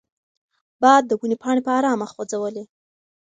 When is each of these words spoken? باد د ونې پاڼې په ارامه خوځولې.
باد 0.81 1.03
د 1.07 1.11
ونې 1.19 1.37
پاڼې 1.41 1.61
په 1.65 1.71
ارامه 1.77 2.05
خوځولې. 2.11 2.63